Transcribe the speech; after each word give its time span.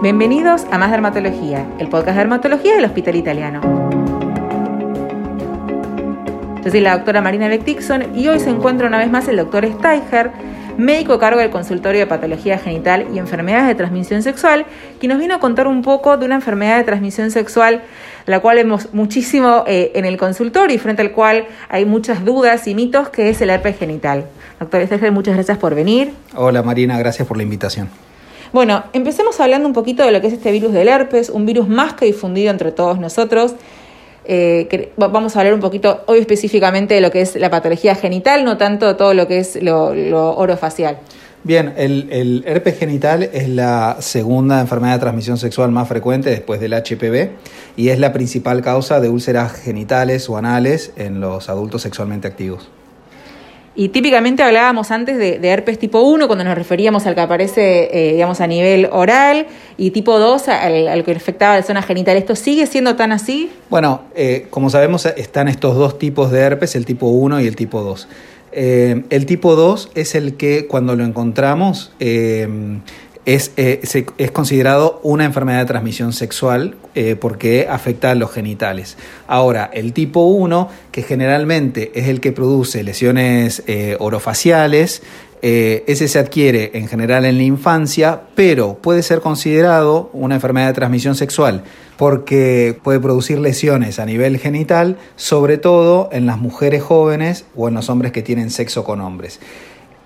Bienvenidos 0.00 0.64
a 0.70 0.78
Más 0.78 0.92
Dermatología, 0.92 1.66
el 1.80 1.88
podcast 1.88 2.10
de 2.10 2.18
dermatología 2.18 2.76
del 2.76 2.84
Hospital 2.84 3.16
Italiano. 3.16 3.60
Yo 6.64 6.70
soy 6.70 6.80
la 6.80 6.96
doctora 6.96 7.20
Marina 7.20 7.48
Beck 7.48 7.66
y 8.14 8.28
hoy 8.28 8.38
se 8.38 8.48
encuentra 8.48 8.86
una 8.86 8.98
vez 8.98 9.10
más 9.10 9.26
el 9.26 9.38
doctor 9.38 9.66
Steiger, 9.66 10.30
médico 10.76 11.14
a 11.14 11.18
cargo 11.18 11.40
del 11.40 11.50
consultorio 11.50 11.98
de 11.98 12.06
patología 12.06 12.58
genital 12.58 13.08
y 13.12 13.18
enfermedades 13.18 13.66
de 13.66 13.74
transmisión 13.74 14.22
sexual, 14.22 14.66
que 15.00 15.08
nos 15.08 15.18
vino 15.18 15.34
a 15.34 15.40
contar 15.40 15.66
un 15.66 15.82
poco 15.82 16.16
de 16.16 16.26
una 16.26 16.36
enfermedad 16.36 16.76
de 16.76 16.84
transmisión 16.84 17.32
sexual, 17.32 17.82
la 18.26 18.38
cual 18.38 18.58
vemos 18.58 18.94
muchísimo 18.94 19.64
eh, 19.66 19.90
en 19.96 20.04
el 20.04 20.16
consultorio 20.16 20.76
y 20.76 20.78
frente 20.78 21.02
al 21.02 21.10
cual 21.10 21.48
hay 21.68 21.84
muchas 21.84 22.24
dudas 22.24 22.68
y 22.68 22.76
mitos, 22.76 23.08
que 23.08 23.30
es 23.30 23.40
el 23.40 23.50
herpes 23.50 23.76
genital. 23.76 24.26
Doctor 24.60 24.86
Steiger, 24.86 25.10
muchas 25.10 25.34
gracias 25.34 25.58
por 25.58 25.74
venir. 25.74 26.12
Hola 26.36 26.62
Marina, 26.62 26.96
gracias 27.00 27.26
por 27.26 27.36
la 27.36 27.42
invitación. 27.42 27.88
Bueno, 28.52 28.84
empecemos 28.92 29.38
hablando 29.40 29.68
un 29.68 29.74
poquito 29.74 30.04
de 30.04 30.12
lo 30.12 30.20
que 30.20 30.28
es 30.28 30.32
este 30.32 30.52
virus 30.52 30.72
del 30.72 30.88
herpes, 30.88 31.28
un 31.28 31.44
virus 31.44 31.68
más 31.68 31.94
que 31.94 32.06
difundido 32.06 32.50
entre 32.50 32.72
todos 32.72 32.98
nosotros. 32.98 33.54
Eh, 34.24 34.92
vamos 34.96 35.36
a 35.36 35.40
hablar 35.40 35.54
un 35.54 35.60
poquito 35.60 36.02
hoy 36.06 36.18
específicamente 36.18 36.94
de 36.94 37.00
lo 37.00 37.10
que 37.10 37.22
es 37.22 37.34
la 37.36 37.50
patología 37.50 37.94
genital, 37.94 38.44
no 38.44 38.58
tanto 38.58 38.96
todo 38.96 39.14
lo 39.14 39.26
que 39.26 39.38
es 39.38 39.62
lo, 39.62 40.36
orofacial. 40.36 40.98
Bien, 41.44 41.72
el, 41.76 42.44
herpes 42.46 42.78
genital 42.78 43.22
es 43.22 43.48
la 43.48 43.96
segunda 44.00 44.60
enfermedad 44.60 44.94
de 44.94 45.00
transmisión 45.00 45.38
sexual 45.38 45.70
más 45.70 45.88
frecuente 45.88 46.30
después 46.30 46.60
del 46.60 46.74
HPV 46.74 47.30
y 47.76 47.88
es 47.88 47.98
la 47.98 48.12
principal 48.12 48.60
causa 48.60 49.00
de 49.00 49.08
úlceras 49.08 49.52
genitales 49.52 50.28
o 50.28 50.36
anales 50.36 50.92
en 50.96 51.20
los 51.20 51.48
adultos 51.48 51.82
sexualmente 51.82 52.28
activos. 52.28 52.68
Y 53.78 53.90
típicamente 53.90 54.42
hablábamos 54.42 54.90
antes 54.90 55.16
de, 55.18 55.38
herpes 55.40 55.78
tipo 55.78 56.00
1 56.00 56.26
cuando 56.26 56.42
nos 56.42 56.56
referíamos 56.56 57.06
al 57.06 57.14
que 57.14 57.20
aparece, 57.20 57.88
eh, 57.92 58.12
digamos, 58.14 58.40
a 58.40 58.48
nivel 58.48 58.88
oral, 58.90 59.46
y 59.76 59.92
tipo 59.92 60.18
2 60.18 60.48
al, 60.48 61.04
que 61.04 61.12
afectaba 61.12 61.54
la 61.54 61.62
zona 61.62 61.80
genital. 61.82 62.16
¿Esto 62.16 62.34
sigue 62.34 62.66
siendo 62.66 62.96
tan 62.96 63.12
así? 63.12 63.52
Bueno, 63.70 64.00
eh, 64.16 64.48
como 64.50 64.68
sabemos, 64.68 65.06
están 65.06 65.46
estos 65.46 65.76
dos 65.76 65.96
tipos 65.96 66.32
de 66.32 66.40
herpes, 66.40 66.74
el 66.74 66.86
tipo 66.86 67.06
1 67.06 67.40
y 67.40 67.46
el 67.46 67.54
tipo 67.54 67.82
2. 67.82 68.08
Eh, 68.50 69.04
el 69.10 69.26
tipo 69.26 69.54
2 69.54 69.90
es 69.94 70.16
el 70.16 70.34
que 70.34 70.66
cuando 70.66 70.96
lo 70.96 71.04
encontramos 71.04 71.92
es, 73.28 73.52
eh, 73.58 73.82
es, 74.16 74.30
considerado 74.30 75.00
una 75.02 75.26
enfermedad 75.26 75.58
de 75.58 75.66
transmisión 75.66 76.14
sexual 76.14 76.76
eh, 76.94 77.14
porque 77.14 77.66
afecta 77.68 78.10
a 78.10 78.14
los 78.14 78.32
genitales. 78.32 78.96
Ahora, 79.26 79.68
el 79.70 79.92
tipo 79.92 80.22
1, 80.28 80.70
que 80.90 81.02
generalmente 81.02 81.92
es 81.94 82.08
el 82.08 82.20
que 82.22 82.32
produce 82.32 82.82
lesiones 82.82 83.62
eh, 83.66 83.96
orofaciales, 84.00 85.02
ese 85.40 86.08
se 86.08 86.18
adquiere 86.18 86.72
en 86.74 86.88
general 86.88 87.24
en 87.24 87.36
la 87.36 87.44
infancia, 87.44 88.22
pero 88.34 88.78
puede 88.78 89.04
ser 89.04 89.20
considerado 89.20 90.10
una 90.12 90.34
enfermedad 90.34 90.66
de 90.66 90.72
transmisión 90.72 91.14
sexual 91.14 91.62
porque 91.96 92.76
puede 92.82 92.98
producir 92.98 93.38
lesiones 93.38 94.00
a 94.00 94.06
nivel 94.06 94.38
genital, 94.38 94.96
sobre 95.14 95.56
todo 95.56 96.08
en 96.10 96.26
las 96.26 96.38
mujeres 96.38 96.82
jóvenes 96.82 97.44
o 97.54 97.68
en 97.68 97.74
los 97.74 97.88
hombres 97.88 98.10
que 98.10 98.22
tienen 98.22 98.50
sexo 98.50 98.82
con 98.82 99.00
hombres. 99.00 99.38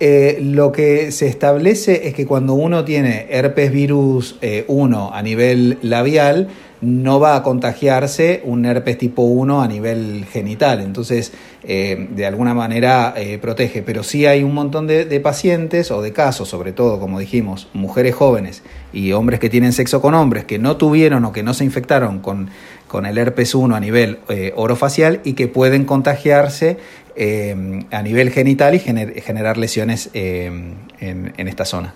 Eh, 0.01 0.39
lo 0.43 0.73
que 0.73 1.12
se 1.12 1.29
establece 1.29 2.09
es 2.09 2.15
que 2.15 2.27
cuando 2.27 2.55
uno 2.55 2.85
tiene 2.85 3.29
herpes 3.31 3.71
virus 3.71 4.37
1 4.67 5.07
eh, 5.07 5.11
a 5.12 5.23
nivel 5.23 5.79
labial, 5.83 6.49
no 6.81 7.21
va 7.21 7.37
a 7.37 7.45
contagiarse 7.45 8.43
un 8.45 8.65
herpes 8.67 8.99
tipo 8.99 9.23
1 9.23 9.62
a 9.62 9.69
nivel 9.69 10.25
genital. 10.25 10.81
Entonces, 10.81 11.33
eh, 11.62 12.09
de 12.11 12.27
alguna 12.27 12.55
manera 12.55 13.15
protege. 13.41 13.83
Pero 13.83 14.03
sí 14.03 14.27
hay 14.27 14.43
un 14.43 14.55
montón 14.55 14.89
de, 14.89 15.21
pacientes 15.21 15.93
o 15.93 16.03
de 16.03 16.12
casos, 16.12 16.49
sobre 16.49 16.73
todo, 16.73 16.99
como 16.99 17.21
dijimos, 17.21 17.69
mujeres 17.73 18.17
jóvenes 18.17 18.65
y 18.93 19.12
hombres 19.12 19.39
que 19.39 19.49
tienen 19.49 19.73
sexo 19.73 20.03
con 20.03 20.15
hombres 20.15 20.45
que 20.45 20.59
no 20.59 20.77
tuvieron 20.77 21.25
o 21.25 21.33
que 21.33 21.45
no 21.45 21.55
se 21.55 21.65
infectaron 21.65 22.19
con, 22.19 22.51
con 22.93 23.07
el 23.07 23.17
herpes 23.17 23.55
1 23.55 23.75
a 23.75 23.81
nivel 23.81 24.19
orofacial 24.55 25.23
y 25.25 25.33
que 25.33 25.48
pueden 25.48 25.87
contagiarse 25.87 26.77
eh, 27.15 27.55
a 27.91 28.03
nivel 28.03 28.31
genital 28.31 28.75
y 28.75 28.78
generar 28.78 29.59
lesiones 29.59 30.09
eh, 30.15 30.50
en, 30.99 31.49
esta 31.49 31.66
zona. 31.66 31.94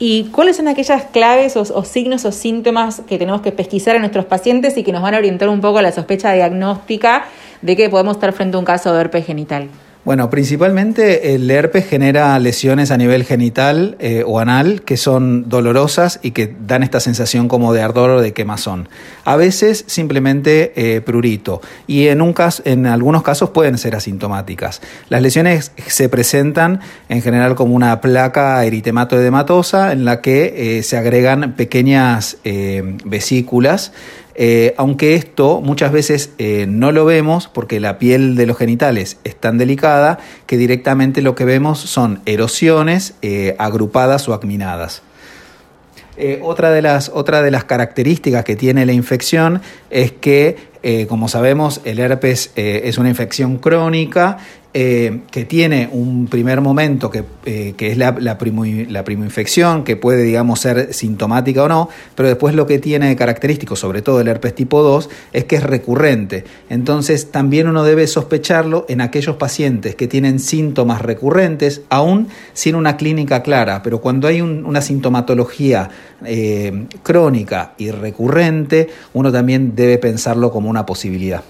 ¿Y 0.00 0.24
cuáles 0.32 0.56
son 0.56 0.66
aquellas 0.66 1.04
claves 1.04 1.56
o, 1.56 1.84
signos 1.84 2.24
o 2.24 2.32
síntomas 2.32 3.02
que 3.08 3.18
tenemos 3.18 3.40
que 3.40 3.52
pesquisar 3.52 3.94
a 3.94 3.98
nuestros 4.00 4.24
pacientes 4.24 4.76
y 4.76 4.82
que 4.82 4.90
nos 4.90 5.02
van 5.02 5.14
a 5.14 5.18
orientar 5.18 5.48
un 5.48 5.60
poco 5.60 5.78
a 5.78 5.82
la 5.82 5.92
sospecha 5.92 6.32
diagnóstica 6.32 7.26
de 7.60 7.76
que 7.76 7.88
podemos 7.88 8.16
estar 8.16 8.32
frente 8.32 8.56
a 8.56 8.58
un 8.60 8.64
caso 8.64 8.92
de 8.92 9.00
herpes 9.00 9.26
genital? 9.26 9.68
Bueno, 10.04 10.30
principalmente 10.30 11.36
el 11.36 11.48
herpes 11.48 11.86
genera 11.86 12.36
lesiones 12.40 12.90
a 12.90 12.96
nivel 12.96 13.22
genital 13.22 13.96
eh, 14.00 14.24
o 14.26 14.40
anal 14.40 14.82
que 14.82 14.96
son 14.96 15.48
dolorosas 15.48 16.18
y 16.22 16.32
que 16.32 16.52
dan 16.66 16.82
esta 16.82 16.98
sensación 16.98 17.46
como 17.46 17.72
de 17.72 17.82
ardor 17.82 18.10
o 18.10 18.20
de 18.20 18.32
quemazón. 18.32 18.88
A 19.24 19.36
veces 19.36 19.84
simplemente 19.86 20.72
eh, 20.74 21.02
prurito 21.02 21.60
y 21.86 22.08
en, 22.08 22.20
un 22.20 22.32
caso, 22.32 22.64
en 22.66 22.86
algunos 22.86 23.22
casos 23.22 23.50
pueden 23.50 23.78
ser 23.78 23.94
asintomáticas. 23.94 24.82
Las 25.08 25.22
lesiones 25.22 25.70
se 25.86 26.08
presentan 26.08 26.80
en 27.08 27.22
general 27.22 27.54
como 27.54 27.76
una 27.76 28.00
placa 28.00 28.64
eritemato-edematosa 28.64 29.92
en 29.92 30.04
la 30.04 30.20
que 30.20 30.78
eh, 30.78 30.82
se 30.82 30.96
agregan 30.96 31.52
pequeñas 31.52 32.38
vesículas 33.04 33.92
eh, 34.34 34.74
aunque 34.78 35.14
esto 35.14 35.60
muchas 35.60 35.92
veces 35.92 36.30
eh, 36.38 36.66
no 36.68 36.90
lo 36.92 37.04
vemos 37.04 37.48
porque 37.48 37.80
la 37.80 37.98
piel 37.98 38.34
de 38.34 38.46
los 38.46 38.56
genitales 38.56 39.18
es 39.24 39.36
tan 39.36 39.58
delicada 39.58 40.18
que 40.46 40.56
directamente 40.56 41.20
lo 41.20 41.34
que 41.34 41.44
vemos 41.44 41.78
son 41.78 42.20
erosiones 42.24 43.14
eh, 43.22 43.54
agrupadas 43.58 44.28
o 44.28 44.34
acminadas. 44.34 45.02
otra, 46.42 46.70
de 46.70 46.82
las, 46.82 47.10
otra 47.12 47.42
de 47.42 47.50
las 47.50 47.64
características 47.64 48.44
que 48.44 48.56
tiene 48.56 48.86
la 48.86 48.92
infección 48.92 49.60
es 49.90 50.12
que 50.12 50.72
como 51.08 51.28
sabemos, 51.28 51.80
el 51.84 52.00
herpes 52.00 52.50
es 52.56 52.98
una 52.98 53.08
infección 53.08 53.58
crónica 53.58 54.38
eh, 54.74 55.20
que 55.30 55.44
tiene 55.44 55.90
un 55.92 56.28
primer 56.28 56.62
momento 56.62 57.10
que, 57.10 57.24
es 57.44 57.98
la, 57.98 58.16
la, 58.18 58.38
primoinfección, 58.38 59.84
que 59.84 59.96
puede, 59.96 60.22
digamos, 60.22 60.60
ser 60.60 60.94
sintomática 60.94 61.64
o 61.64 61.68
no, 61.68 61.90
pero 62.14 62.28
después 62.28 62.54
lo 62.54 62.66
que 62.66 62.78
tiene 62.78 63.08
de 63.08 63.16
característico, 63.16 63.76
sobre 63.76 64.00
todo 64.00 64.22
el 64.22 64.28
herpes 64.28 64.54
tipo 64.54 64.82
2, 64.82 65.10
es 65.34 65.44
que 65.44 65.56
es 65.56 65.62
recurrente. 65.62 66.44
Entonces, 66.70 67.30
también 67.30 67.68
uno 67.68 67.84
debe 67.84 68.06
sospecharlo 68.06 68.86
en 68.88 69.02
aquellos 69.02 69.36
pacientes 69.36 69.94
que 69.94 70.08
tienen 70.08 70.40
síntomas 70.40 71.02
recurrentes, 71.02 71.82
aún 71.90 72.28
sin 72.54 72.74
una 72.74 72.96
clínica 72.96 73.42
clara, 73.42 73.82
pero 73.82 74.00
cuando 74.00 74.26
hay 74.26 74.40
una 74.40 74.80
sintomatología 74.80 75.90
crónica 77.02 77.74
y 77.76 77.90
recurrente, 77.90 78.88
uno 79.12 79.30
también 79.30 79.74
debe 79.74 79.98
pensarlo 79.98 80.50
como 80.50 80.70
una 80.70 80.86
posibilidad. 80.86 81.42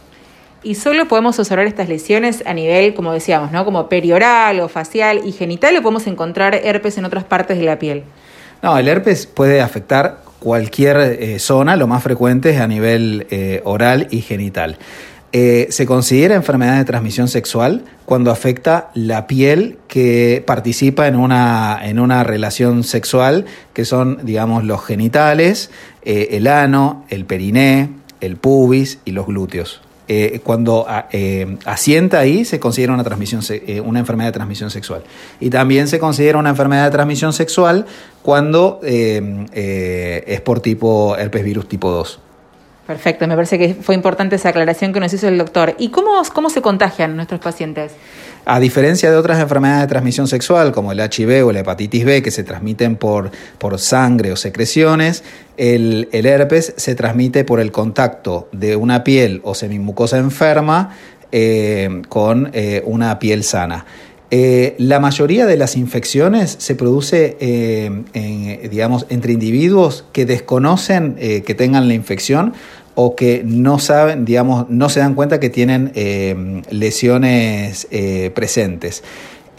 Y 0.65 0.77
solo 0.77 1.09
podemos 1.09 1.39
observar 1.41 1.67
estas 1.67 1.89
lesiones 1.89 2.45
a 2.47 2.55
nivel, 2.55 2.95
como 2.95 3.13
decíamos, 3.13 3.51
¿no? 3.51 3.65
Como 3.65 3.89
perioral 3.89 4.61
o 4.61 4.69
facial 4.69 5.23
y 5.25 5.33
genital, 5.33 5.77
o 5.77 5.83
podemos 5.83 6.07
encontrar 6.07 6.55
herpes 6.55 6.99
en 6.99 7.05
otras 7.05 7.25
partes 7.25 7.59
de 7.59 7.65
la 7.65 7.81
piel. 7.81 8.05
No, 8.63 8.79
el 8.79 8.87
herpes 8.87 9.27
puede 9.27 9.61
afectar 9.61 10.21
cualquier 10.39 10.97
eh, 10.99 11.39
zona, 11.41 11.75
lo 11.75 11.89
más 11.89 12.03
frecuente 12.05 12.51
es 12.51 12.61
a 12.61 12.69
nivel 12.69 13.27
eh, 13.31 13.61
oral 13.65 14.07
y 14.13 14.21
genital. 14.21 14.79
Eh, 15.33 15.67
se 15.71 15.85
considera 15.85 16.37
enfermedad 16.37 16.77
de 16.77 16.85
transmisión 16.85 17.27
sexual 17.27 17.85
cuando 18.05 18.31
afecta 18.31 18.91
la 18.95 19.27
piel 19.27 19.79
que 19.89 20.45
participa 20.47 21.09
en 21.09 21.17
una, 21.17 21.81
en 21.83 21.99
una 21.99 22.23
relación 22.23 22.85
sexual, 22.85 23.47
que 23.73 23.85
son, 23.85 24.21
digamos, 24.25 24.63
los 24.63 24.85
genitales, 24.85 25.71
el 26.05 26.47
ano, 26.47 27.05
el 27.09 27.25
periné, 27.25 27.89
el 28.21 28.37
pubis 28.37 28.99
y 29.05 29.13
los 29.13 29.27
glúteos. 29.27 29.81
Eh, 30.09 30.41
cuando 30.43 30.85
ah, 30.89 31.07
eh, 31.13 31.57
asienta 31.65 32.19
ahí 32.19 32.45
se 32.45 32.59
considera 32.59 32.93
una, 32.93 33.05
transmisión, 33.05 33.41
eh, 33.49 33.81
una 33.81 34.01
enfermedad 34.01 34.29
de 34.29 34.33
transmisión 34.33 34.71
sexual. 34.71 35.03
Y 35.39 35.49
también 35.51 35.87
se 35.87 35.99
considera 35.99 36.39
una 36.39 36.51
enfermedad 36.51 36.85
de 36.87 36.91
transmisión 36.91 37.33
sexual 37.33 37.87
cuando 38.23 38.81
es 38.83 40.41
por 40.43 40.61
tipo 40.61 41.17
herpes 41.17 41.45
virus 41.45 41.69
tipo 41.69 41.91
2. 41.91 42.19
Perfecto, 42.87 43.29
me 43.29 43.37
parece 43.37 43.59
que 43.59 43.75
fue 43.75 43.95
importante 43.95 44.35
esa 44.37 44.49
aclaración 44.49 44.93
que 44.93 44.99
nos 44.99 45.13
hizo 45.13 45.29
el 45.29 45.39
doctor. 45.39 45.77
¿Y 45.79 45.91
cómo, 45.91 46.21
cómo 46.35 46.51
se 46.51 46.63
contagian 46.63 47.15
nuestros 47.15 47.41
pacientes? 47.41 47.93
A 48.45 48.59
diferencia 48.59 49.09
de 49.09 49.17
otras 49.17 49.39
enfermedades 49.39 49.83
de 49.83 49.87
transmisión 49.87 50.27
sexual, 50.27 50.73
como 50.73 50.91
el 50.91 50.99
HIV 50.99 51.47
o 51.47 51.53
la 51.53 51.61
hepatitis 51.61 52.05
B, 52.05 52.23
que 52.23 52.33
se 52.33 52.43
transmiten 52.43 52.97
por, 52.97 53.31
por 53.59 53.79
sangre 53.79 54.33
o 54.33 54.37
secreciones, 54.37 55.23
el, 55.57 56.09
herpes 56.13 56.75
se 56.77 56.97
transmite 56.97 57.45
por 57.45 57.61
el 57.61 57.71
contacto 57.71 58.49
de 58.51 58.75
una 58.75 59.05
piel 59.05 59.41
o 59.45 59.55
semimucosa 59.55 60.19
enferma 60.19 60.97
eh, 61.31 62.03
con 62.09 62.51
eh, 62.53 62.83
una 62.85 63.21
piel 63.21 63.45
sana. 63.45 63.87
Eh, 64.35 64.75
la 64.79 64.99
mayoría 64.99 65.45
de 65.45 65.59
las 65.59 65.77
infecciones 65.77 66.57
se 66.59 66.75
produce 66.75 67.37
digamos, 68.71 69.07
entre 69.11 69.35
individuos 69.35 70.07
que 70.13 70.25
desconocen 70.25 71.17
que 71.17 71.55
tengan 71.55 71.87
la 71.87 71.95
infección 71.95 72.55
o 72.95 73.17
que 73.17 73.43
no 73.45 73.79
saben, 73.79 74.25
digamos, 74.25 74.69
no 74.69 74.89
se 74.89 75.01
dan 75.01 75.15
cuenta 75.15 75.41
que 75.41 75.51
tienen 75.51 75.93
eh, 75.95 76.63
lesiones 76.71 77.87
eh, 77.91 78.31
presentes. 78.35 79.03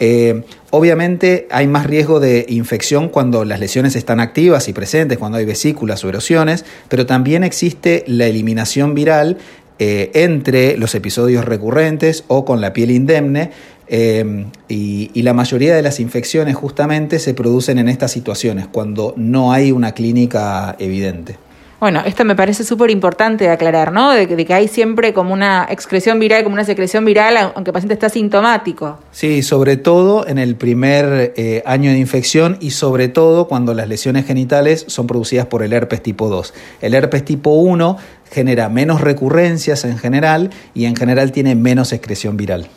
Eh, 0.00 0.42
obviamente 0.70 1.46
hay 1.50 1.66
más 1.66 1.86
riesgo 1.86 2.18
de 2.20 2.46
infección 2.48 3.08
cuando 3.08 3.44
las 3.44 3.60
lesiones 3.60 3.96
están 3.96 4.20
activas 4.20 4.68
y 4.68 4.72
presentes, 4.72 5.18
cuando 5.18 5.38
hay 5.38 5.44
vesículas 5.44 6.04
o 6.04 6.08
erosiones, 6.08 6.64
pero 6.88 7.06
también 7.06 7.44
existe 7.44 8.04
la 8.06 8.26
eliminación 8.26 8.94
viral 8.94 9.38
eh, 9.80 10.12
entre 10.14 10.76
los 10.76 10.94
episodios 10.94 11.44
recurrentes 11.44 12.22
o 12.28 12.44
con 12.44 12.60
la 12.60 12.72
piel 12.72 12.92
indemne. 12.92 13.50
Eh, 13.86 14.46
y, 14.68 15.10
y, 15.12 15.22
la 15.22 15.34
mayoría 15.34 15.74
de 15.74 15.82
las 15.82 16.00
infecciones 16.00 16.56
justamente 16.56 17.18
se 17.18 17.34
producen 17.34 17.78
en 17.78 17.88
estas 17.88 18.12
situaciones, 18.12 18.66
cuando 18.66 19.12
no 19.16 19.52
hay 19.52 19.72
una 19.72 19.92
clínica 19.92 20.74
evidente. 20.78 21.36
Bueno, 21.84 22.00
esto 22.06 22.24
me 22.24 22.34
parece 22.34 22.64
súper 22.64 22.90
importante 22.90 23.44
de 23.44 23.50
aclarar, 23.50 23.92
¿no? 23.92 24.12
De, 24.12 24.26
que 24.26 24.54
hay 24.54 24.68
siempre 24.68 25.12
como 25.12 25.34
una 25.34 25.66
excreción 25.68 26.18
viral, 26.18 26.42
como 26.42 26.54
una 26.54 26.64
secreción 26.64 27.04
viral, 27.04 27.52
aunque 27.54 27.70
el 27.70 27.72
paciente 27.74 27.92
está 27.92 28.08
sintomático. 28.08 29.00
Sí, 29.12 29.42
sobre 29.42 29.76
todo 29.76 30.26
en 30.26 30.38
el 30.38 30.56
primer 30.56 31.34
eh, 31.36 31.62
año 31.66 31.90
de 31.90 31.98
infección 31.98 32.56
y 32.58 32.70
sobre 32.70 33.08
todo 33.08 33.48
cuando 33.48 33.74
las 33.74 33.86
lesiones 33.86 34.24
genitales 34.24 34.86
son 34.88 35.06
producidas 35.06 35.44
por 35.44 35.62
el 35.62 35.74
herpes 35.74 36.02
tipo 36.02 36.30
2. 36.30 36.54
El 36.80 36.94
herpes 36.94 37.22
tipo 37.22 37.50
1 37.50 37.98
genera 38.30 38.70
menos 38.70 39.02
recurrencias 39.02 39.84
en 39.84 39.98
general 39.98 40.48
y 40.72 40.86
en 40.86 40.96
general 40.96 41.32
tiene 41.32 41.54
menos 41.54 41.92
excreción 41.92 42.38
viral. 42.38 42.70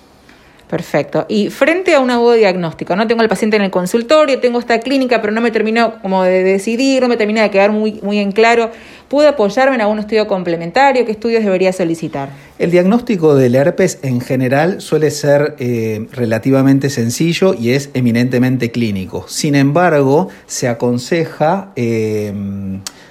Perfecto. 0.70 1.26
Y 1.30 1.50
frente 1.50 1.96
a 1.96 2.02
un 2.02 2.12
agudo 2.12 2.34
diagnóstico, 2.34 2.96
no 2.98 3.08
tengo 3.08 3.22
al 3.22 3.30
paciente 3.30 3.56
en 3.56 3.64
el 3.64 3.72
consultorio, 3.72 4.40
tengo 4.42 4.60
esta 4.60 4.80
clínica, 4.80 5.22
pero 5.22 5.32
no 5.32 5.40
me 5.40 5.50
terminó 5.50 6.02
como 6.02 6.24
de 6.24 6.44
decidir, 6.44 7.02
no 7.02 7.08
me 7.08 7.16
termina 7.16 7.42
de 7.42 7.50
quedar 7.50 7.72
muy, 7.72 8.00
muy 8.04 8.20
en 8.20 8.34
claro. 8.34 8.70
¿Puedo 9.08 9.30
apoyarme 9.30 9.76
en 9.76 9.82
algún 9.82 10.00
estudio 10.00 10.28
complementario? 10.28 11.06
¿Qué 11.06 11.14
estudios 11.14 11.46
debería 11.46 11.72
solicitar? 11.72 12.30
El 12.60 12.72
diagnóstico 12.72 13.36
del 13.36 13.56
herpes 13.56 14.00
en 14.02 14.20
general 14.20 14.82
suele 14.82 15.10
ser 15.12 15.56
eh, 15.60 16.06
relativamente 16.12 16.90
sencillo 16.90 17.54
y 17.54 17.72
es 17.72 17.90
eminentemente 17.94 18.70
clínico. 18.70 19.26
Sin 19.30 19.56
embargo, 19.56 20.28
se 20.48 20.68
aconseja 20.68 21.72
eh, 21.78 22.34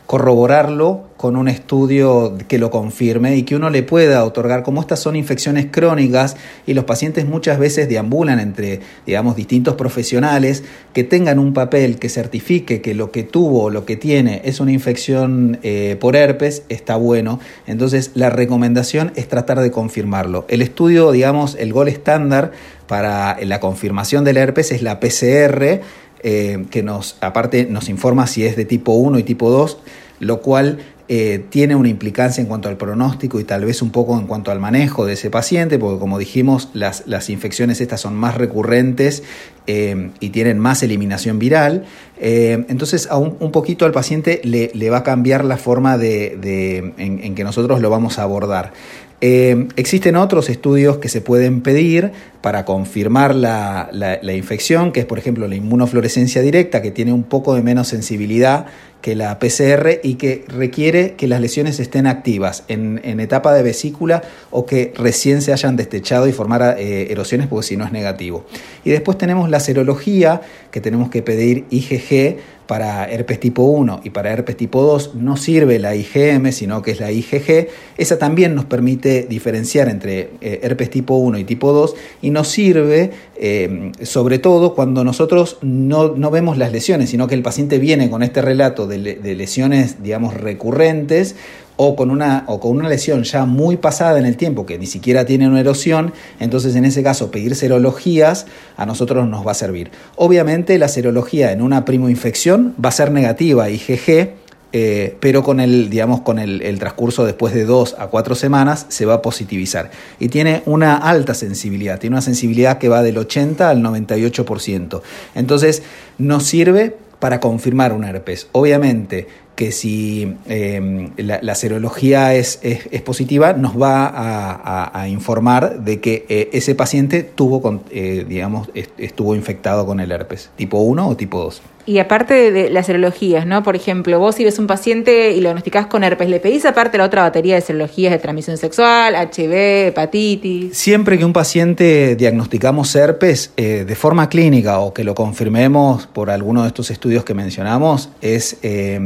corroborarlo 0.06 1.02
con 1.16 1.36
un 1.36 1.48
estudio 1.48 2.36
que 2.46 2.58
lo 2.58 2.70
confirme 2.70 3.36
y 3.36 3.42
que 3.42 3.56
uno 3.56 3.70
le 3.70 3.82
pueda 3.82 4.24
otorgar, 4.24 4.62
como 4.62 4.80
estas 4.80 5.00
son 5.00 5.16
infecciones 5.16 5.66
crónicas 5.70 6.36
y 6.66 6.74
los 6.74 6.84
pacientes 6.84 7.26
muchas 7.26 7.58
veces 7.58 7.88
deambulan 7.88 8.38
entre, 8.38 8.80
digamos, 9.04 9.34
distintos 9.34 9.74
profesionales, 9.74 10.62
que 10.92 11.04
tengan 11.04 11.38
un 11.38 11.54
papel 11.54 11.98
que 11.98 12.08
certifique 12.08 12.80
que 12.80 12.94
lo 12.94 13.10
que 13.10 13.24
tuvo 13.24 13.64
o 13.64 13.70
lo 13.70 13.84
que 13.84 13.96
tiene 13.96 14.42
es 14.44 14.60
una 14.60 14.72
infección 14.72 15.58
eh, 15.62 15.96
por 15.98 16.14
herpes, 16.14 16.62
está 16.68 16.96
bueno. 16.96 17.40
Entonces 17.66 18.12
la 18.14 18.30
recomendación 18.30 19.12
es 19.16 19.26
tratar 19.28 19.60
de 19.60 19.70
confirmarlo. 19.70 20.44
El 20.48 20.62
estudio, 20.62 21.10
digamos, 21.10 21.56
el 21.58 21.72
gol 21.72 21.88
estándar 21.88 22.52
para 22.86 23.38
la 23.42 23.58
confirmación 23.58 24.24
del 24.24 24.36
herpes 24.36 24.70
es 24.70 24.82
la 24.82 25.00
PCR, 25.00 25.80
eh, 26.22 26.64
que 26.70 26.82
nos, 26.82 27.16
aparte 27.20 27.66
nos 27.66 27.88
informa 27.88 28.26
si 28.26 28.44
es 28.44 28.56
de 28.56 28.64
tipo 28.64 28.92
1 28.92 29.18
y 29.18 29.22
tipo 29.22 29.50
2, 29.50 29.78
lo 30.20 30.40
cual 30.40 30.78
eh, 31.08 31.44
tiene 31.50 31.76
una 31.76 31.88
implicancia 31.88 32.40
en 32.40 32.48
cuanto 32.48 32.68
al 32.68 32.76
pronóstico 32.76 33.38
y 33.38 33.44
tal 33.44 33.64
vez 33.64 33.82
un 33.82 33.90
poco 33.90 34.18
en 34.18 34.26
cuanto 34.26 34.50
al 34.50 34.58
manejo 34.58 35.06
de 35.06 35.12
ese 35.12 35.30
paciente, 35.30 35.78
porque 35.78 36.00
como 36.00 36.18
dijimos, 36.18 36.70
las, 36.72 37.06
las 37.06 37.30
infecciones 37.30 37.80
estas 37.80 38.00
son 38.00 38.16
más 38.16 38.34
recurrentes 38.34 39.22
eh, 39.66 40.10
y 40.18 40.30
tienen 40.30 40.58
más 40.58 40.82
eliminación 40.82 41.38
viral. 41.38 41.84
entonces, 42.18 43.08
a 43.10 43.18
un, 43.18 43.52
poquito 43.52 43.84
al 43.84 43.92
paciente 43.92 44.40
le, 44.42 44.70
le, 44.74 44.90
va 44.90 44.98
a 44.98 45.02
cambiar 45.04 45.44
la 45.44 45.58
forma 45.58 45.98
de, 45.98 46.94
en, 46.96 47.34
que 47.34 47.44
nosotros 47.44 47.80
lo 47.80 47.90
vamos 47.90 48.18
a 48.18 48.22
abordar. 48.22 48.72
Existen 49.20 50.16
otros 50.16 50.50
estudios 50.50 50.98
que 50.98 51.08
se 51.08 51.20
pueden 51.20 51.60
pedir 51.60 52.12
para 52.40 52.64
confirmar 52.64 53.34
la, 53.34 53.90
infección, 54.34 54.92
que 54.92 55.00
es 55.00 55.06
por 55.06 55.18
ejemplo 55.18 55.48
la 55.48 55.56
inmunofluorescencia 55.56 56.42
directa, 56.42 56.82
que 56.82 56.90
tiene 56.90 57.12
un 57.12 57.24
poco 57.24 57.54
de 57.54 57.62
menos 57.62 57.88
sensibilidad 57.88 58.66
que 59.00 59.14
la 59.14 59.38
PCR 59.38 60.00
y 60.02 60.14
que 60.14 60.44
requiere 60.48 61.14
que 61.14 61.28
las 61.28 61.40
lesiones 61.40 61.78
estén 61.78 62.06
activas 62.06 62.64
en, 62.66 63.20
etapa 63.20 63.54
de 63.54 63.62
vesícula 63.62 64.22
o 64.50 64.66
que 64.66 64.92
recién 64.96 65.42
se 65.42 65.52
hayan 65.52 65.76
destechado 65.76 66.26
y 66.26 66.32
formar 66.32 66.76
eh, 66.78 67.08
erosiones, 67.10 67.46
porque 67.46 67.66
si 67.66 67.76
no 67.76 67.84
es 67.84 67.92
negativo. 67.92 68.46
Y 68.84 68.90
después 68.90 69.16
tenemos 69.16 69.48
la 69.48 69.60
serología, 69.60 70.40
que 70.70 70.80
tenemos 70.80 71.10
que 71.10 71.22
pedir 71.22 71.66
IgG 71.70 72.38
para 72.66 73.08
herpes 73.08 73.40
tipo 73.40 73.62
1 73.62 74.00
y 74.04 74.10
para 74.10 74.32
herpes 74.32 74.56
tipo 74.56 74.82
2 74.82 75.14
no 75.14 75.36
sirve 75.36 75.78
la 75.78 75.94
IgM, 75.94 76.52
sino 76.52 76.82
que 76.82 76.90
es 76.90 77.00
la 77.00 77.12
IgG. 77.12 77.68
Esa 77.96 78.18
también 78.18 78.54
nos 78.54 78.64
permite 78.64 79.26
diferenciar 79.28 79.88
entre 79.88 80.30
eh, 80.40 80.60
herpes 80.62 80.90
tipo 80.90 81.16
1 81.16 81.38
y 81.38 81.44
tipo 81.44 81.72
2 81.72 81.94
y 82.22 82.25
nos 82.30 82.48
sirve 82.48 83.10
eh, 83.36 83.92
sobre 84.02 84.38
todo 84.38 84.74
cuando 84.74 85.04
nosotros 85.04 85.58
no, 85.62 86.14
vemos 86.30 86.58
las 86.58 86.72
lesiones, 86.72 87.10
sino 87.10 87.26
que 87.26 87.34
el 87.34 87.42
paciente 87.42 87.78
viene 87.78 88.10
con 88.10 88.22
este 88.22 88.42
relato 88.42 88.86
de, 88.86 88.98
de 89.16 89.34
lesiones, 89.34 90.02
digamos, 90.02 90.34
recurrentes 90.34 91.36
o 91.76 91.94
con, 91.94 92.10
una, 92.10 92.44
o 92.46 92.58
con 92.58 92.76
una 92.76 92.88
lesión 92.88 93.22
ya 93.24 93.44
muy 93.44 93.76
pasada 93.76 94.18
en 94.18 94.26
el 94.26 94.36
tiempo, 94.36 94.66
que 94.66 94.78
ni 94.78 94.86
siquiera 94.86 95.24
tiene 95.24 95.46
una 95.46 95.60
erosión, 95.60 96.12
entonces 96.40 96.74
en 96.74 96.84
ese 96.84 97.02
caso 97.02 97.30
pedir 97.30 97.54
serologías 97.54 98.46
a 98.76 98.86
nosotros 98.86 99.28
nos 99.28 99.46
va 99.46 99.52
a 99.52 99.54
servir. 99.54 99.90
Obviamente 100.16 100.78
la 100.78 100.88
serología 100.88 101.52
en 101.52 101.62
una 101.62 101.84
primoinfección 101.84 102.74
va 102.82 102.88
a 102.88 102.92
ser 102.92 103.12
negativa, 103.12 103.68
IgG, 103.68 104.30
eh, 104.72 105.16
pero 105.20 105.42
con 105.42 105.60
el, 105.60 105.88
digamos, 105.88 106.20
con 106.20 106.38
el, 106.38 106.60
el, 106.62 106.78
transcurso 106.78 107.24
después 107.24 107.54
de 107.54 107.64
dos 107.64 107.94
a 107.98 108.08
cuatro 108.08 108.34
semanas 108.34 108.86
se 108.88 109.06
va 109.06 109.14
a 109.14 109.22
positivizar. 109.22 109.90
Y 110.18 110.28
tiene 110.28 110.62
una 110.66 110.96
alta 110.96 111.34
sensibilidad, 111.34 111.98
tiene 111.98 112.14
una 112.14 112.22
sensibilidad 112.22 112.78
que 112.78 112.88
va 112.88 113.02
del 113.02 113.18
80 113.18 113.70
al 113.70 113.82
98%. 113.82 115.00
Entonces 115.34 115.82
nos 116.18 116.44
sirve 116.44 116.96
para 117.18 117.40
confirmar 117.40 117.92
un 117.92 118.04
herpes. 118.04 118.48
Obviamente, 118.52 119.28
que 119.56 119.72
si 119.72 120.36
em, 120.46 121.10
la, 121.16 121.54
serología 121.54 122.34
es, 122.34 122.60
es, 122.62 123.02
positiva, 123.02 123.54
nos 123.54 123.80
va 123.80 124.12
a, 124.12 125.08
informar 125.08 125.80
de 125.80 126.00
que 126.00 126.26
eh, 126.28 126.50
ese 126.52 126.74
paciente 126.74 127.22
tuvo, 127.22 127.80
eh, 127.90 128.26
digamos, 128.28 128.68
estuvo 128.98 129.34
infectado 129.34 129.86
con 129.86 129.98
el 130.00 130.12
herpes, 130.12 130.50
tipo 130.56 130.78
1 130.78 131.08
o 131.08 131.16
tipo 131.16 131.40
2. 131.40 131.62
Y 131.88 132.00
aparte 132.00 132.50
de 132.50 132.68
las 132.68 132.86
serologías, 132.86 133.46
¿no? 133.46 133.62
Por 133.62 133.76
ejemplo, 133.76 134.18
vos 134.18 134.34
si 134.34 134.44
ves 134.44 134.58
un 134.58 134.66
paciente 134.66 135.30
y 135.30 135.36
lo 135.36 135.50
diagnosticás 135.50 135.86
con 135.86 136.02
herpes, 136.02 136.28
¿le 136.28 136.40
pedís 136.40 136.64
aparte 136.64 136.98
la 136.98 137.04
otra 137.04 137.22
batería 137.22 137.54
de 137.54 137.60
serologías 137.60 138.10
de 138.10 138.18
transmisión 138.18 138.56
sexual, 138.56 139.14
HIV, 139.14 139.52
hepatitis? 139.88 140.76
Siempre 140.76 141.16
que 141.16 141.24
un 141.24 141.32
paciente 141.32 142.16
diagnosticamos 142.16 142.92
herpes 142.96 143.52
eh, 143.56 143.84
de 143.86 143.94
forma 143.94 144.28
clínica 144.28 144.80
o 144.80 144.92
que 144.92 145.04
lo 145.04 145.14
confirmemos 145.14 146.08
por 146.08 146.28
alguno 146.28 146.62
de 146.62 146.68
estos 146.68 146.90
estudios 146.90 147.22
que 147.22 147.34
mencionamos, 147.34 148.08
es 148.20 148.56
eh, 148.62 148.98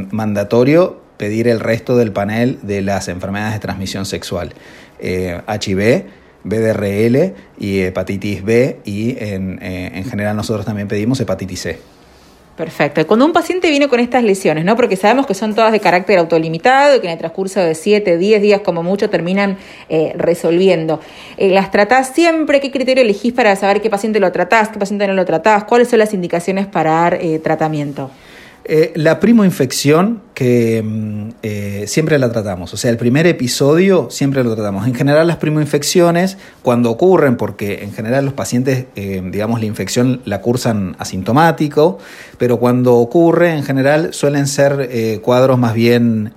pedir 1.16 1.48
el 1.48 1.60
resto 1.60 1.96
del 1.96 2.12
panel 2.12 2.58
de 2.62 2.82
las 2.82 3.08
enfermedades 3.08 3.54
de 3.54 3.60
transmisión 3.60 4.06
sexual. 4.06 4.54
HIV, 5.00 5.80
eh, 5.80 6.06
BDRL 6.44 7.34
y 7.58 7.80
hepatitis 7.80 8.42
B 8.42 8.80
y 8.84 9.16
en, 9.22 9.58
en 9.62 10.04
general 10.04 10.36
nosotros 10.36 10.64
también 10.64 10.88
pedimos 10.88 11.20
hepatitis 11.20 11.60
C. 11.60 11.78
Perfecto. 12.60 13.06
Cuando 13.06 13.24
un 13.24 13.32
paciente 13.32 13.70
viene 13.70 13.88
con 13.88 14.00
estas 14.00 14.22
lesiones, 14.22 14.66
¿no? 14.66 14.76
Porque 14.76 14.94
sabemos 14.94 15.26
que 15.26 15.32
son 15.32 15.54
todas 15.54 15.72
de 15.72 15.80
carácter 15.80 16.18
autolimitado 16.18 16.94
y 16.94 17.00
que 17.00 17.06
en 17.06 17.14
el 17.14 17.18
transcurso 17.18 17.58
de 17.58 17.74
7, 17.74 18.18
10 18.18 18.42
días 18.42 18.60
como 18.60 18.82
mucho 18.82 19.08
terminan 19.08 19.56
eh, 19.88 20.12
resolviendo. 20.14 21.00
Eh, 21.38 21.48
¿Las 21.48 21.70
tratás 21.70 22.08
siempre? 22.14 22.60
¿Qué 22.60 22.70
criterio 22.70 23.02
elegís 23.02 23.32
para 23.32 23.56
saber 23.56 23.80
qué 23.80 23.88
paciente 23.88 24.20
lo 24.20 24.30
tratás, 24.30 24.68
qué 24.68 24.78
paciente 24.78 25.06
no 25.06 25.14
lo 25.14 25.24
tratás? 25.24 25.64
¿Cuáles 25.64 25.88
son 25.88 26.00
las 26.00 26.12
indicaciones 26.12 26.66
para 26.66 26.90
dar 26.90 27.14
eh, 27.14 27.38
tratamiento? 27.38 28.10
Eh, 28.72 28.92
la 28.94 29.18
primoinfección 29.18 30.22
que 30.32 30.80
mm, 30.80 31.28
eh, 31.42 31.84
siempre 31.88 32.20
la 32.20 32.30
tratamos, 32.30 32.72
o 32.72 32.76
sea, 32.76 32.88
el 32.92 32.98
primer 32.98 33.26
episodio 33.26 34.06
siempre 34.10 34.44
lo 34.44 34.54
tratamos. 34.54 34.86
En 34.86 34.94
general 34.94 35.26
las 35.26 35.38
primoinfecciones, 35.38 36.38
cuando 36.62 36.88
ocurren, 36.92 37.36
porque 37.36 37.82
en 37.82 37.92
general 37.92 38.26
los 38.26 38.34
pacientes, 38.34 38.86
eh, 38.94 39.22
digamos, 39.24 39.58
la 39.58 39.66
infección 39.66 40.22
la 40.24 40.40
cursan 40.40 40.94
asintomático, 41.00 41.98
pero 42.38 42.58
cuando 42.58 42.94
ocurre, 42.94 43.54
en 43.54 43.64
general 43.64 44.14
suelen 44.14 44.46
ser 44.46 45.20
cuadros 45.20 45.58
más 45.58 45.74
bien 45.74 46.32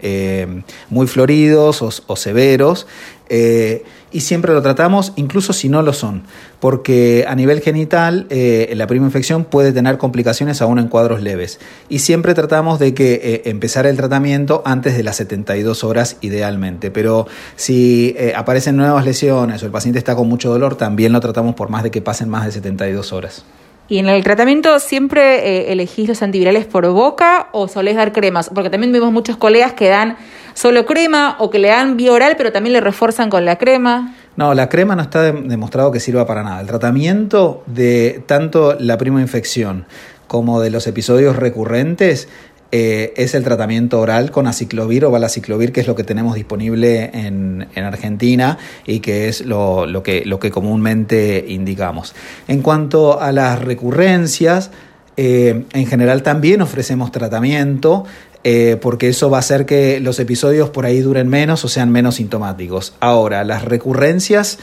muy 0.90 1.06
floridos 1.06 1.84
o 1.84 2.16
severos, 2.16 2.88
eh, 3.36 3.84
y 4.14 4.22
siempre 4.22 4.54
lo 4.54 4.62
tratamos, 4.62 5.12
incluso 5.16 5.52
si 5.52 5.68
no 5.68 5.82
lo 5.82 5.92
son, 5.92 6.24
porque 6.60 7.26
a 7.28 7.36
nivel 7.36 7.60
genital 7.60 8.28
eh, 8.30 8.72
la 8.76 8.88
prima 8.88 9.08
infección 9.08 9.44
puede 9.44 9.74
tener 9.74 9.98
complicaciones 9.98 10.62
aún 10.62 10.80
en 10.80 10.88
cuadros 10.88 11.22
leves. 11.22 11.60
Y 11.90 12.00
siempre 12.00 12.34
tratamos 12.34 12.80
de 12.80 12.94
que 12.94 13.14
eh, 13.16 13.42
empezar 13.46 13.86
el 13.86 13.98
tratamiento 13.98 14.62
antes 14.66 14.96
de 14.96 15.04
las 15.04 15.18
72 15.18 15.84
horas 15.84 16.18
idealmente. 16.22 16.92
Pero 16.92 17.28
si 17.56 18.16
aparecen 18.36 18.78
nuevas 18.78 19.04
lesiones 19.04 19.62
o 19.64 19.66
el 19.66 19.72
paciente 19.72 20.00
está 20.00 20.16
con 20.16 20.30
mucho 20.30 20.50
dolor, 20.52 20.76
también 20.76 21.12
lo 21.12 21.20
tratamos 21.20 21.56
por 21.56 21.70
más 21.70 21.84
de 21.84 21.92
que 21.92 22.02
pasen 22.02 22.30
más 22.30 22.46
de 22.46 22.52
72 22.52 23.12
horas. 23.12 23.44
¿Y 23.90 23.98
en 23.98 24.08
el 24.08 24.24
tratamiento 24.24 24.80
siempre 24.80 25.72
elegís 25.72 26.08
los 26.08 26.22
antivirales 26.22 26.66
por 26.66 26.88
boca 26.88 27.50
o 27.52 27.68
solés 27.68 27.96
dar 27.96 28.14
cremas? 28.14 28.50
Porque 28.54 28.70
también 28.70 28.94
vemos 28.94 29.12
muchos 29.12 29.36
colegas 29.36 29.74
que 29.74 29.90
dan 29.90 30.18
solo 30.54 30.86
crema 30.86 31.38
o 31.40 31.50
que 31.50 31.60
le 31.60 31.70
dan 31.70 31.98
vía 31.98 32.12
oral 32.12 32.36
pero 32.38 32.52
también 32.52 32.74
le 32.74 32.82
refuerzan 32.82 33.30
con 33.30 33.46
la 33.46 33.58
crema. 33.58 34.16
No, 34.36 34.54
la 34.54 34.70
crema 34.70 34.96
no 34.96 35.04
está 35.04 35.32
demostrado 35.32 35.92
que 35.92 36.00
sirva 36.00 36.26
para 36.26 36.44
nada. 36.44 36.62
El 36.62 36.68
tratamiento 36.68 37.64
de 37.68 38.24
tanto 38.26 38.76
la 38.80 38.98
prima 38.98 39.22
infección 39.22 39.86
como 40.28 40.62
de 40.62 40.72
los 40.72 40.88
episodios 40.88 41.36
recurrentes 41.36 42.28
eh, 42.76 43.14
es 43.18 43.36
el 43.36 43.44
tratamiento 43.44 44.00
oral 44.02 44.32
con 44.32 44.48
aciclovir 44.48 45.06
o 45.06 45.12
balaciclovir, 45.12 45.72
que 45.72 45.82
es 45.82 45.88
lo 45.88 45.94
que 45.94 46.04
tenemos 46.04 46.34
disponible 46.34 47.12
en, 47.14 47.68
Argentina 47.76 48.58
y 48.88 49.00
que 49.00 49.28
es 49.28 49.46
lo, 49.46 49.86
que, 50.04 50.24
lo 50.26 50.40
que 50.40 50.50
comúnmente 50.50 51.46
indicamos. 51.50 52.16
En 52.48 52.64
cuanto 52.64 53.22
a 53.22 53.32
las 53.32 53.62
recurrencias, 53.62 54.72
eh, 55.18 55.66
en 55.72 55.86
general 55.86 56.24
también 56.24 56.64
ofrecemos 56.64 57.12
tratamiento. 57.12 58.06
Eh, 58.44 58.78
porque 58.82 59.08
eso 59.08 59.30
va 59.30 59.38
a 59.38 59.40
hacer 59.40 59.66
que 59.66 60.00
los 60.02 60.20
episodios 60.20 60.70
por 60.70 60.86
ahí 60.86 61.00
duren 61.00 61.30
menos 61.30 61.64
o 61.64 61.70
sean 61.70 61.92
menos 61.92 62.16
sintomáticos. 62.16 62.94
Ahora, 63.00 63.44
las 63.44 63.64
recurrencias 63.64 64.60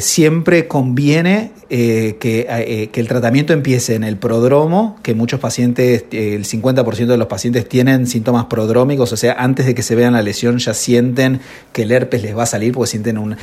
siempre 0.00 0.68
conviene 0.68 1.52
eh, 1.70 2.18
eh, 2.22 2.88
que, 2.92 3.00
el 3.00 3.08
tratamiento 3.08 3.52
empiece 3.52 3.94
en 3.94 4.04
el 4.04 4.18
prodromo, 4.18 4.96
que 5.02 5.14
muchos 5.14 5.40
pacientes, 5.40 6.04
eh, 6.12 6.34
el 6.34 6.44
50% 6.44 7.06
de 7.06 7.16
los 7.16 7.26
pacientes 7.26 7.68
tienen 7.68 8.06
síntomas 8.06 8.44
prodrómicos, 8.44 9.12
o 9.12 9.16
sea, 9.16 9.32
antes 9.32 9.66
de 9.66 9.74
que 9.74 9.82
se 9.82 9.94
vean 9.94 10.12
la 10.12 10.22
lesión 10.22 10.58
ya 10.58 10.74
sienten 10.74 11.40
que 11.72 11.82
el 11.82 11.90
herpes 11.90 12.22
les 12.22 12.36
va 12.36 12.42
a 12.42 12.46
salir 12.46 12.74
porque 12.74 12.90
sienten 12.90 13.18
un, 13.18 13.36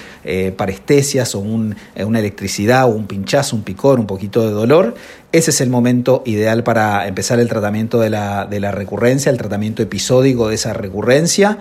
parestesias 0.56 1.36
o 1.36 1.40
una 1.40 2.20
electricidad 2.20 2.86
o 2.86 2.90
un 2.90 3.08
pinchazo, 3.08 3.56
un 3.56 3.64
picor, 3.64 4.00
un 4.00 4.08
poquito 4.08 4.46
de 4.46 4.52
dolor. 4.52 4.96
Ese 5.32 5.52
es 5.52 5.62
el 5.62 5.70
momento 5.70 6.24
ideal 6.26 6.64
para 6.64 7.08
empezar 7.08 7.40
el 7.40 7.48
tratamiento 7.48 8.00
de 8.00 8.10
la, 8.10 8.46
de 8.46 8.60
la 8.60 8.72
recurrencia, 8.72 9.30
el 9.30 9.38
tratamiento 9.38 9.82
episódico 9.82 10.50
de 10.50 10.56
esa 10.56 10.74
recurrencia. 10.74 11.58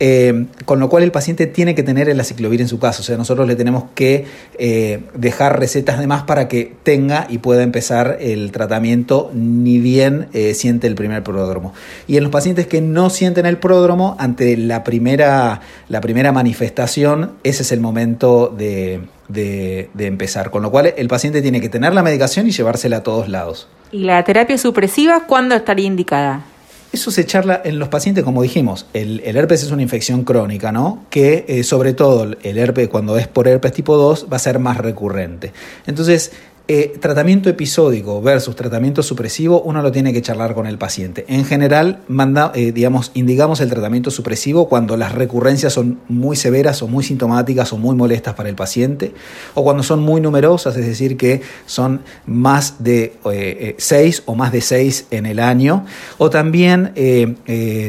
Eh, 0.00 0.46
con 0.64 0.80
lo 0.80 0.88
cual 0.88 1.04
el 1.04 1.12
paciente 1.12 1.46
tiene 1.46 1.76
que 1.76 1.84
tener 1.84 2.08
el 2.08 2.18
aciclovir 2.18 2.60
en 2.60 2.66
su 2.66 2.80
casa, 2.80 3.00
o 3.00 3.04
sea, 3.04 3.16
nosotros 3.16 3.46
le 3.46 3.54
tenemos 3.54 3.84
que 3.94 4.26
eh, 4.58 5.00
dejar 5.14 5.60
recetas 5.60 6.00
de 6.00 6.08
más 6.08 6.24
para 6.24 6.48
que 6.48 6.72
tenga 6.82 7.26
y 7.30 7.38
pueda 7.38 7.62
empezar 7.62 8.18
el 8.20 8.50
tratamiento 8.50 9.30
ni 9.32 9.78
bien 9.78 10.26
eh, 10.32 10.54
siente 10.54 10.88
el 10.88 10.96
primer 10.96 11.22
pródromo. 11.22 11.74
Y 12.08 12.16
en 12.16 12.24
los 12.24 12.32
pacientes 12.32 12.66
que 12.66 12.80
no 12.80 13.08
sienten 13.08 13.46
el 13.46 13.58
pródromo, 13.58 14.16
ante 14.18 14.56
la 14.56 14.82
primera, 14.82 15.60
la 15.88 16.00
primera 16.00 16.32
manifestación, 16.32 17.32
ese 17.44 17.62
es 17.62 17.70
el 17.70 17.80
momento 17.80 18.52
de, 18.56 19.00
de, 19.28 19.88
empezar, 19.98 20.50
con 20.50 20.62
lo 20.62 20.72
cual 20.72 20.92
el 20.96 21.08
paciente 21.08 21.40
tiene 21.40 21.60
que 21.60 21.68
tener 21.68 21.94
la 21.94 22.02
medicación 22.02 22.48
y 22.48 22.50
llevársela 22.50 22.98
a 22.98 23.02
todos 23.04 23.28
lados. 23.28 23.68
¿Y 23.92 24.00
la 24.00 24.22
terapia 24.24 24.58
supresiva 24.58 25.24
cuándo 25.26 25.54
estaría 25.54 25.86
indicada? 25.86 26.44
Eso 26.94 27.10
se 27.10 27.26
charla 27.26 27.60
en 27.64 27.80
los 27.80 27.88
pacientes, 27.88 28.22
como 28.22 28.40
dijimos, 28.40 28.86
el, 28.92 29.20
herpes 29.24 29.64
es 29.64 29.72
una 29.72 29.82
infección 29.82 30.22
crónica, 30.22 30.70
¿no? 30.70 31.06
Que 31.10 31.44
eh, 31.48 31.64
sobre 31.64 31.92
todo 31.92 32.36
el 32.40 32.56
herpes, 32.56 32.88
cuando 32.88 33.18
es 33.18 33.26
por 33.26 33.48
herpes 33.48 33.72
tipo 33.72 33.96
2, 33.96 34.28
va 34.32 34.36
a 34.36 34.38
ser 34.38 34.60
más 34.60 34.76
recurrente. 34.76 35.52
Entonces, 35.88 36.30
eh, 36.66 36.96
tratamiento 36.98 37.50
episódico 37.50 38.22
versus 38.22 38.56
tratamiento 38.56 39.02
supresivo, 39.02 39.60
uno 39.60 39.82
lo 39.82 39.92
tiene 39.92 40.14
que 40.14 40.22
charlar 40.22 40.54
con 40.54 40.66
el 40.66 40.78
paciente. 40.78 41.26
En 41.28 41.44
general, 41.44 42.00
manda, 42.08 42.52
eh, 42.54 42.72
digamos, 42.72 43.10
indicamos 43.12 43.60
el 43.60 43.68
tratamiento 43.68 44.10
supresivo 44.10 44.66
cuando 44.66 44.96
las 44.96 45.12
recurrencias 45.12 45.74
son 45.74 45.98
muy 46.08 46.36
severas 46.36 46.80
o 46.80 46.88
muy 46.88 47.04
sintomáticas 47.04 47.74
o 47.74 47.76
muy 47.76 47.94
molestas 47.94 48.32
para 48.32 48.48
el 48.48 48.54
paciente, 48.54 49.12
o 49.52 49.62
cuando 49.62 49.82
son 49.82 50.00
muy 50.00 50.22
numerosas, 50.22 50.74
es 50.78 50.86
decir, 50.86 51.18
que 51.18 51.42
son 51.66 52.00
más 52.24 52.82
de 52.82 53.12
eh, 53.30 53.74
seis 53.76 54.22
o 54.24 54.34
más 54.34 54.50
de 54.50 54.62
seis 54.62 55.06
en 55.10 55.26
el 55.26 55.40
año, 55.40 55.84
o 56.16 56.30
también 56.30 56.94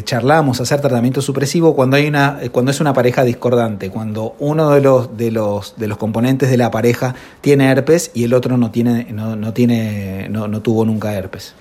charlamos 0.04 0.60
hacer 0.60 0.82
tratamiento 0.82 1.22
supresivo 1.22 1.76
cuando 1.76 1.96
hay 1.96 2.08
una, 2.08 2.40
cuando 2.52 2.72
es 2.72 2.82
una 2.82 2.94
pareja 2.94 3.24
discordante, 3.24 3.90
cuando 3.90 4.36
uno 4.40 4.72
de 4.72 4.82
los, 4.82 5.16
de 5.16 5.32
los, 5.32 5.76
de 5.78 5.88
los 5.88 5.98
componentes 5.98 6.50
de 6.50 6.58
la 6.58 6.72
pareja 6.72 7.16
tiene 7.40 7.72
herpes 7.72 8.12
y 8.14 8.26
el 8.26 8.34
otro 8.34 8.58
no 8.58 8.65
no 8.66 8.72
tiene, 8.72 9.08
no, 9.12 9.36
no 9.36 9.54
tiene, 9.54 10.28
no, 10.30 10.48
no 10.48 10.62
tuvo 10.62 10.86
nunca 10.86 11.14
herpes. 11.14 11.54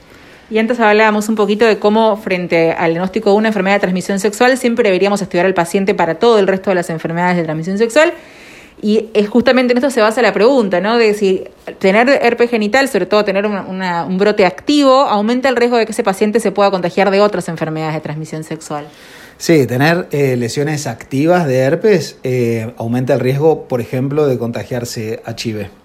Y 0.51 0.59
antes 0.59 0.81
hablábamos 0.81 1.29
un 1.29 1.37
poquito 1.37 1.67
de 1.67 1.79
cómo 1.79 2.17
frente 2.17 2.73
al 2.73 2.93
diagnóstico 2.93 3.31
de 3.31 3.37
una 3.37 3.49
enfermedad 3.49 3.77
de 3.77 3.81
transmisión 3.81 4.21
sexual 4.21 4.57
siempre 4.57 4.89
deberíamos 4.89 5.21
estudiar 5.23 5.47
al 5.47 5.55
paciente 5.55 5.95
para 5.95 6.17
todo 6.17 6.39
el 6.39 6.47
resto 6.47 6.71
de 6.71 6.77
las 6.77 6.91
enfermedades 6.91 7.37
de 7.37 7.45
transmisión 7.45 7.79
sexual. 7.79 8.13
Y 8.83 9.09
es 9.15 9.29
justamente 9.29 9.73
en 9.73 9.79
esto 9.79 9.91
se 9.91 10.01
basa 10.01 10.21
la 10.21 10.33
pregunta, 10.33 10.81
¿no? 10.81 10.99
De 10.99 11.15
si 11.15 11.45
tener 11.79 12.09
herpes 12.09 12.51
genital, 12.51 12.89
sobre 12.89 13.07
todo 13.07 13.25
tener 13.25 13.47
un 13.47 14.19
brote 14.19 14.45
activo, 14.45 14.93
aumenta 15.03 15.49
el 15.49 15.57
riesgo 15.57 15.77
de 15.77 15.87
que 15.87 15.93
ese 15.93 16.03
paciente 16.03 16.41
se 16.41 16.53
pueda 16.53 16.71
contagiar 16.71 17.11
de 17.11 17.21
otras 17.21 17.49
enfermedades 17.49 17.95
de 17.95 18.01
transmisión 18.01 18.45
sexual. 18.45 18.87
Sí, 19.39 19.67
tener 19.67 20.09
eh, 20.11 20.37
lesiones 20.37 20.87
activas 20.87 21.47
de 21.47 21.59
herpes 21.59 22.19
eh, 22.23 22.73
aumenta 22.77 23.15
el 23.15 23.21
riesgo, 23.21 23.67
por 23.69 23.81
ejemplo, 23.81 24.27
de 24.27 24.39
contagiarse 24.39 25.23
HIV 25.27 25.84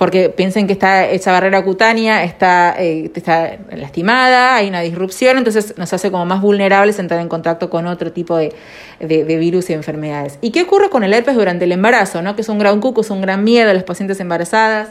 porque 0.00 0.30
piensen 0.30 0.66
que 0.66 0.72
está 0.72 1.04
esa 1.04 1.30
barrera 1.30 1.62
cutánea 1.62 2.24
está, 2.24 2.74
eh, 2.78 3.12
está 3.14 3.58
lastimada, 3.76 4.54
hay 4.54 4.70
una 4.70 4.80
disrupción, 4.80 5.36
entonces 5.36 5.74
nos 5.76 5.92
hace 5.92 6.10
como 6.10 6.24
más 6.24 6.40
vulnerables 6.40 6.98
entrar 6.98 7.20
en 7.20 7.28
contacto 7.28 7.68
con 7.68 7.86
otro 7.86 8.10
tipo 8.10 8.38
de, 8.38 8.54
virus 8.98 9.68
y 9.68 9.74
enfermedades. 9.74 10.38
¿Y 10.40 10.52
qué 10.52 10.62
ocurre 10.62 10.88
con 10.88 11.04
el 11.04 11.12
herpes 11.12 11.34
durante 11.34 11.66
el 11.66 11.72
embarazo? 11.72 12.22
¿no? 12.22 12.34
Que 12.34 12.40
es 12.40 12.48
un 12.48 12.58
gran 12.58 12.80
cuco, 12.80 13.02
es 13.02 13.10
un 13.10 13.20
gran 13.20 13.44
miedo 13.44 13.68
a 13.68 13.74
las 13.74 13.82
pacientes 13.82 14.18
embarazadas. 14.20 14.88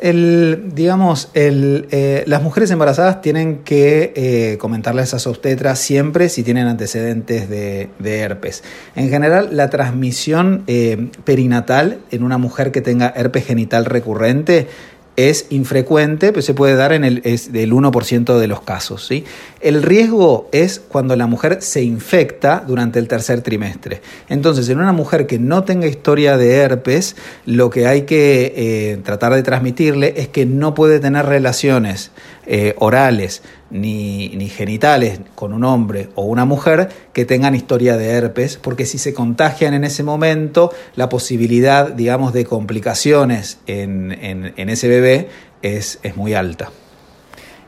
El, 0.00 0.70
digamos, 0.74 1.30
el, 1.34 1.88
eh, 1.90 2.22
las 2.26 2.42
mujeres 2.42 2.70
embarazadas 2.70 3.20
tienen 3.20 3.58
que 3.64 4.12
eh, 4.14 4.56
comentarles 4.58 5.12
a 5.12 5.18
su 5.18 5.30
obstetra 5.30 5.74
siempre 5.74 6.28
si 6.28 6.44
tienen 6.44 6.68
antecedentes 6.68 7.48
de, 7.48 7.88
herpes. 8.00 8.62
En 8.94 9.10
general, 9.10 9.48
la 9.52 9.70
transmisión 9.70 10.62
eh, 10.66 11.08
perinatal 11.24 11.98
en 12.10 12.22
una 12.22 12.38
mujer 12.38 12.70
que 12.70 12.80
tenga 12.80 13.12
herpes 13.16 13.44
genital 13.46 13.84
recurrente 13.86 14.68
es 15.18 15.46
infrecuente, 15.50 16.28
pero 16.28 16.42
se 16.42 16.54
puede 16.54 16.76
dar 16.76 16.92
en 16.92 17.02
el 17.02 17.22
es 17.24 17.52
del 17.52 17.72
1% 17.72 18.38
de 18.38 18.46
los 18.46 18.60
casos. 18.60 19.04
¿sí? 19.04 19.24
El 19.60 19.82
riesgo 19.82 20.48
es 20.52 20.78
cuando 20.78 21.16
la 21.16 21.26
mujer 21.26 21.60
se 21.60 21.82
infecta 21.82 22.62
durante 22.64 23.00
el 23.00 23.08
tercer 23.08 23.42
trimestre. 23.42 24.00
Entonces, 24.28 24.68
en 24.68 24.78
una 24.78 24.92
mujer 24.92 25.26
que 25.26 25.40
no 25.40 25.64
tenga 25.64 25.88
historia 25.88 26.36
de 26.36 26.54
herpes, 26.54 27.16
lo 27.46 27.68
que 27.68 27.88
hay 27.88 28.02
que 28.02 28.52
eh, 28.54 28.98
tratar 29.02 29.34
de 29.34 29.42
transmitirle 29.42 30.14
es 30.18 30.28
que 30.28 30.46
no 30.46 30.74
puede 30.74 31.00
tener 31.00 31.26
relaciones 31.26 32.12
eh, 32.46 32.76
orales 32.78 33.42
ni, 33.70 34.30
ni, 34.30 34.48
genitales 34.48 35.20
con 35.34 35.52
un 35.52 35.64
hombre 35.64 36.08
o 36.14 36.24
una 36.24 36.44
mujer 36.44 36.88
que 37.12 37.24
tengan 37.24 37.54
historia 37.54 37.96
de 37.96 38.08
herpes, 38.08 38.56
porque 38.56 38.86
si 38.86 38.98
se 38.98 39.12
contagian 39.14 39.74
en 39.74 39.84
ese 39.84 40.02
momento, 40.02 40.72
la 40.96 41.08
posibilidad, 41.08 41.88
digamos, 41.92 42.32
de 42.32 42.44
complicaciones 42.44 43.58
en, 43.66 44.12
en, 44.12 44.54
en 44.56 44.68
ese 44.68 44.88
bebé 44.88 45.28
es, 45.62 45.98
es 46.02 46.16
muy 46.16 46.34
alta. 46.34 46.70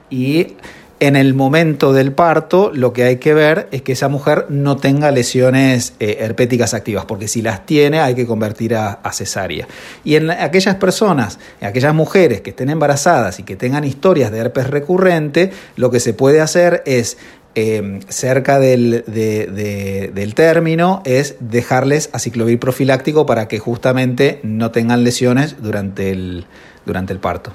Y 0.08 0.56
en 1.00 1.16
el 1.16 1.32
momento 1.32 1.94
del 1.94 2.12
parto 2.12 2.70
lo 2.74 2.92
que 2.92 3.04
hay 3.04 3.16
que 3.16 3.32
ver 3.32 3.68
es 3.72 3.80
que 3.80 3.92
esa 3.92 4.08
mujer 4.08 4.46
no 4.50 4.76
tenga 4.76 5.10
lesiones 5.10 5.94
eh, 5.98 6.18
herpéticas 6.20 6.74
activas, 6.74 7.06
porque 7.06 7.26
si 7.26 7.40
las 7.40 7.64
tiene 7.64 8.00
hay 8.00 8.14
que 8.14 8.26
convertir 8.26 8.74
a, 8.74 9.00
cesárea. 9.12 9.66
Y 10.04 10.16
en 10.16 10.30
aquellas 10.30 10.76
personas, 10.76 11.38
en 11.60 11.68
aquellas 11.68 11.94
mujeres 11.94 12.42
que 12.42 12.50
estén 12.50 12.68
embarazadas 12.68 13.40
y 13.40 13.42
que 13.42 13.56
tengan 13.56 13.84
historias 13.84 14.30
de 14.30 14.38
herpes 14.38 14.68
recurrente, 14.68 15.50
lo 15.76 15.90
que 15.90 16.00
se 16.00 16.12
puede 16.12 16.40
hacer 16.40 16.82
es 16.84 17.16
em, 17.54 18.00
cerca 18.08 18.60
del, 18.60 19.02
del, 19.06 20.34
término 20.34 21.02
es 21.04 21.36
dejarles 21.40 22.10
aciclovir 22.12 22.60
profiláctico 22.60 23.26
para 23.26 23.48
que 23.48 23.58
justamente 23.58 24.38
no 24.42 24.70
tengan 24.70 25.02
lesiones 25.02 25.56
durante 25.60 26.10
el, 26.10 26.44
durante 26.84 27.12
el 27.12 27.18
parto. 27.18 27.52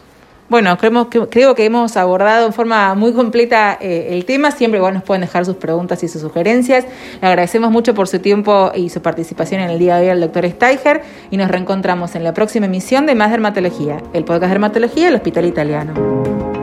Bueno, 0.47 0.77
creemos 0.77 1.07
que, 1.07 1.21
creo 1.27 1.55
que 1.55 1.65
hemos 1.65 1.97
abordado 1.97 2.45
en 2.45 2.53
forma 2.53 2.93
muy 2.93 3.13
completa 3.13 3.77
eh, 3.81 4.09
el 4.11 4.25
tema. 4.25 4.51
Siempre 4.51 4.77
igual 4.77 4.93
nos 4.93 5.03
pueden 5.03 5.21
dejar 5.21 5.43
sus 5.43 5.55
preguntas 5.55 6.03
y 6.03 6.07
sus 6.07 6.21
sugerencias. 6.21 6.85
Le 7.19 7.27
agradecemos 7.27 7.71
mucho 7.71 7.95
por 7.95 8.07
su 8.07 8.19
tiempo 8.19 8.71
y 8.75 8.89
su 8.89 9.01
participación 9.01 9.61
en 9.61 9.71
el 9.71 9.79
día 9.79 9.95
de 9.95 10.03
hoy 10.03 10.09
al 10.09 10.21
doctor 10.21 10.47
Steiger 10.47 11.01
y 11.31 11.37
nos 11.37 11.49
reencontramos 11.49 12.15
en 12.15 12.23
la 12.23 12.33
próxima 12.33 12.67
emisión 12.67 13.07
de 13.07 13.15
Más 13.15 13.31
Dermatología, 13.31 13.97
el 14.13 14.23
podcast 14.23 14.43
de 14.43 14.49
Dermatología 14.49 15.05
del 15.05 15.15
Hospital 15.15 15.45
Italiano. 15.45 16.54